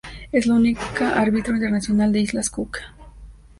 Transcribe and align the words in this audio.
Es 0.31 0.47
la 0.47 0.55
única 0.55 1.13
árbitro 1.19 1.53
internacional 1.53 2.11
de 2.11 2.21
Islas 2.21 2.49
Cook. 2.49 2.79